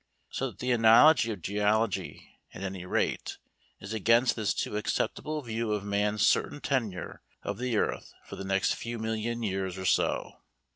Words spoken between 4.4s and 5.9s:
too acceptable view of